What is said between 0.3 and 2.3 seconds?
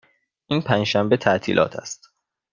این پنج شنبه تعطیلات است.